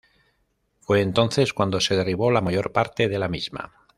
[0.79, 3.85] Fue entonces cuando se derribó la mayor parte de la misma.